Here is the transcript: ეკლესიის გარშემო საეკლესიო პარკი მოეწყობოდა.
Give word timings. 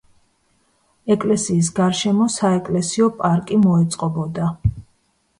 ეკლესიის 1.15 1.67
გარშემო 1.79 2.27
საეკლესიო 2.35 3.09
პარკი 3.19 3.59
მოეწყობოდა. 3.67 4.49